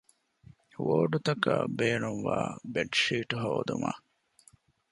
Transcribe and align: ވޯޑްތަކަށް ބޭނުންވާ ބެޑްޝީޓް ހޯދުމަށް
ވޯޑްތަކަށް 0.87 1.71
ބޭނުންވާ 1.77 2.37
ބެޑްޝީޓް 2.73 3.33
ހޯދުމަށް 3.41 4.03